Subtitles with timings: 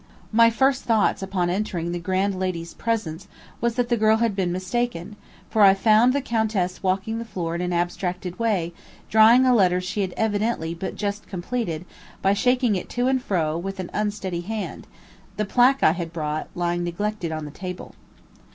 [0.31, 3.27] My first thoughts upon entering the grand lady's presence,
[3.61, 5.15] was that the girl had been mistaken,
[5.51, 8.73] for I found the Countess walking the floor in an abstracted way,
[9.11, 11.85] drying a letter she had evidently but just completed,
[12.19, 14.87] by shaking it to and fro with an unsteady hand;
[15.37, 17.93] the placque I had brought, lying neglected on the table.